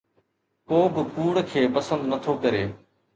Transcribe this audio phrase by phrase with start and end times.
[0.67, 2.63] ڪو به ڪوڙ کي پسند نٿو ڪري